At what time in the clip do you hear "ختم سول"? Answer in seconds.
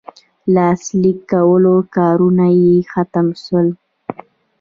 2.91-3.67